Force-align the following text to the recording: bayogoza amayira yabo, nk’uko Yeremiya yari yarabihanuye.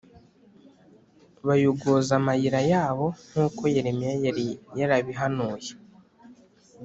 bayogoza 1.47 2.11
amayira 2.19 2.59
yabo, 2.71 3.07
nk’uko 3.31 3.61
Yeremiya 3.75 4.13
yari 4.25 4.45
yarabihanuye. 4.79 5.71